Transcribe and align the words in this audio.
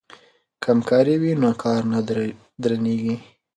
که 0.61 0.67
همکاري 0.73 1.15
وي 1.21 1.31
نو 1.41 1.49
کار 1.63 1.81
نه 1.93 1.99
درنیږي. 2.61 3.15